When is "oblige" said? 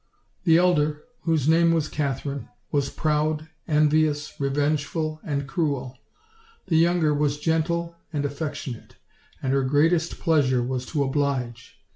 11.03-11.77